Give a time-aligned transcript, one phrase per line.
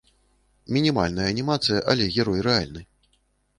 [0.77, 2.81] Мінімальная анімацыя, але герой рэальны.